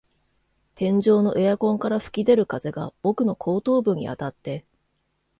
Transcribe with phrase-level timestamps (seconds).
[0.73, 4.65] 天井のエアコンから吹き出る風が僕の後頭部にあたって、